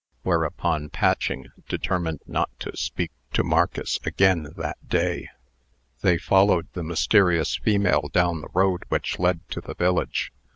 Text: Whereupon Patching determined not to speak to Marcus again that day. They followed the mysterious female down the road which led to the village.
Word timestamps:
Whereupon 0.23 0.89
Patching 0.89 1.49
determined 1.69 2.21
not 2.25 2.49
to 2.61 2.75
speak 2.75 3.11
to 3.33 3.43
Marcus 3.43 3.99
again 4.03 4.51
that 4.57 4.77
day. 4.89 5.29
They 6.01 6.17
followed 6.17 6.67
the 6.73 6.81
mysterious 6.81 7.57
female 7.57 8.09
down 8.11 8.41
the 8.41 8.49
road 8.51 8.85
which 8.89 9.19
led 9.19 9.47
to 9.51 9.61
the 9.61 9.75
village. 9.75 10.33